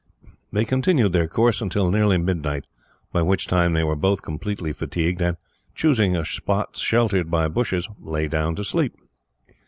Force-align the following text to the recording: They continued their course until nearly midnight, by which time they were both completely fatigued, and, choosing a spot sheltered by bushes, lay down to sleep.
They 0.51 0.65
continued 0.65 1.13
their 1.13 1.27
course 1.27 1.61
until 1.61 1.91
nearly 1.91 2.17
midnight, 2.17 2.65
by 3.13 3.21
which 3.21 3.45
time 3.45 3.73
they 3.73 3.83
were 3.83 3.95
both 3.95 4.23
completely 4.23 4.73
fatigued, 4.73 5.21
and, 5.21 5.37
choosing 5.75 6.15
a 6.17 6.25
spot 6.25 6.75
sheltered 6.75 7.29
by 7.29 7.47
bushes, 7.49 7.87
lay 7.99 8.27
down 8.27 8.55
to 8.55 8.63
sleep. 8.63 8.95